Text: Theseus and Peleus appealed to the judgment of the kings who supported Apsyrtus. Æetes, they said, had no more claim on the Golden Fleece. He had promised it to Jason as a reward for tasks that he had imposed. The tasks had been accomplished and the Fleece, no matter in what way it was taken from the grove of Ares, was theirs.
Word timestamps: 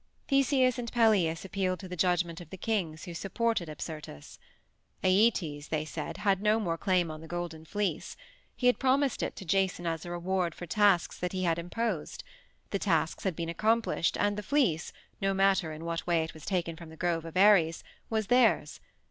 Theseus 0.29 0.79
and 0.79 0.91
Peleus 0.91 1.45
appealed 1.45 1.79
to 1.81 1.87
the 1.87 1.95
judgment 1.95 2.41
of 2.41 2.49
the 2.49 2.57
kings 2.57 3.03
who 3.05 3.13
supported 3.13 3.69
Apsyrtus. 3.69 4.39
Æetes, 5.03 5.69
they 5.69 5.85
said, 5.85 6.17
had 6.17 6.41
no 6.41 6.59
more 6.59 6.75
claim 6.75 7.11
on 7.11 7.21
the 7.21 7.27
Golden 7.27 7.65
Fleece. 7.65 8.17
He 8.55 8.65
had 8.65 8.79
promised 8.79 9.21
it 9.21 9.35
to 9.35 9.45
Jason 9.45 9.85
as 9.85 10.03
a 10.03 10.09
reward 10.09 10.55
for 10.55 10.65
tasks 10.65 11.19
that 11.19 11.33
he 11.33 11.43
had 11.43 11.59
imposed. 11.59 12.23
The 12.71 12.79
tasks 12.79 13.25
had 13.25 13.35
been 13.35 13.47
accomplished 13.47 14.17
and 14.19 14.39
the 14.39 14.41
Fleece, 14.41 14.91
no 15.21 15.35
matter 15.35 15.71
in 15.71 15.85
what 15.85 16.07
way 16.07 16.23
it 16.23 16.33
was 16.33 16.45
taken 16.45 16.75
from 16.75 16.89
the 16.89 16.97
grove 16.97 17.23
of 17.23 17.37
Ares, 17.37 17.83
was 18.09 18.25
theirs. 18.25 18.79